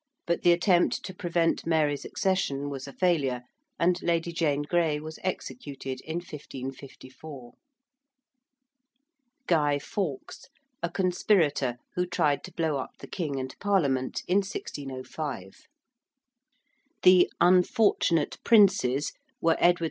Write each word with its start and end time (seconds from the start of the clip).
but 0.25 0.41
the 0.41 0.51
attempt 0.51 1.03
to 1.03 1.13
prevent 1.13 1.67
Mary's 1.67 2.03
accession 2.03 2.71
was 2.71 2.87
a 2.87 2.91
failure, 2.93 3.43
and 3.79 4.01
Lady 4.01 4.31
Jane 4.31 4.63
Grey 4.63 4.99
was 4.99 5.19
executed 5.23 6.01
in 6.01 6.15
1554. 6.15 7.53
~Guy 9.45 9.77
Fawkes~: 9.77 10.47
a 10.81 10.89
conspirator 10.89 11.77
who 11.93 12.07
tried 12.07 12.43
to 12.45 12.51
blow 12.51 12.77
up 12.77 12.97
the 12.97 13.05
King 13.05 13.39
and 13.39 13.55
Parliament 13.59 14.23
in 14.27 14.37
1605. 14.39 15.67
~The 17.03 17.31
unfortunate 17.39 18.39
princes~ 18.43 19.13
were 19.39 19.55
Edward 19.59 19.77
V. 19.79 19.79